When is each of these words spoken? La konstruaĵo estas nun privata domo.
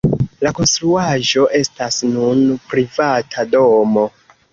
La 0.45 0.51
konstruaĵo 0.59 1.43
estas 1.59 1.99
nun 2.13 2.41
privata 2.73 3.45
domo. 3.53 4.07